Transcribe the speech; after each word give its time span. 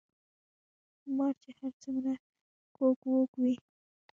ـ 0.59 1.15
مار 1.17 1.33
چې 1.43 1.49
هر 1.59 1.73
څومره 1.83 2.13
کوږ 2.75 2.97
وږ 3.11 3.31
وي 3.41 3.55